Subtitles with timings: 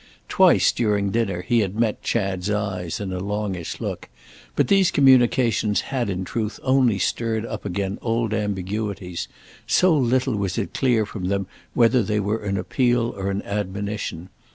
[0.27, 4.09] Twice during dinner he had met Chad's eyes in a longish look;
[4.55, 10.73] but these communications had in truth only stirred up again old ambiguities—so little was it
[10.73, 11.45] clear from them
[11.75, 14.29] whether they were an appeal or an admonition.